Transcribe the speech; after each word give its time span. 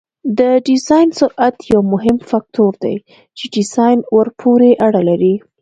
د 0.39 0.39
ډیزاین 0.67 1.09
سرعت 1.19 1.55
یو 1.71 1.81
مهم 1.93 2.17
فکتور 2.31 2.73
دی 2.83 2.95
چې 3.37 3.45
ډیزاین 3.55 3.97
ورپورې 4.17 4.71
اړه 4.85 5.01
لري 5.09 5.35